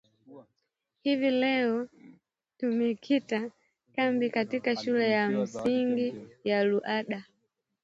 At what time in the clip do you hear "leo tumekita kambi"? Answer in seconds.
1.31-4.29